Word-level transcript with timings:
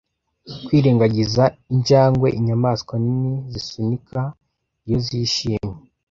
Kwirengagiza 0.65 1.43
injangwe 1.73 2.27
inyamaswa 2.39 2.93
nini 3.03 3.31
zisunika 3.51 4.21
iyo 4.85 4.97
zishimye 5.05 5.79